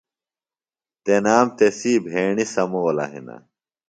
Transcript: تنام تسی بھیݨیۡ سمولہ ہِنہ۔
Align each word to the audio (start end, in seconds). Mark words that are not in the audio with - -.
تنام 1.03 1.47
تسی 1.57 1.93
بھیݨیۡ 2.07 2.49
سمولہ 2.53 3.05
ہِنہ۔ 3.11 3.37